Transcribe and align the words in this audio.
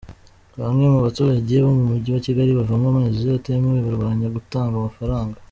Bamwe 0.61 0.85
mu 0.93 0.99
baturage 1.05 1.53
bo 1.63 1.71
mu 1.77 1.83
mujyi 1.89 2.09
wa 2.15 2.21
Kigali 2.25 2.51
bavoma 2.59 2.85
amazi 2.91 3.21
atemewe 3.37 3.79
barwanya 3.85 4.27
gutanga 4.35 4.73
amafaranga 4.77 5.35